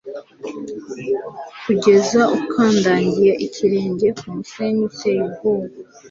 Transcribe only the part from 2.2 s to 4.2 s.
ukandagiye ikirenge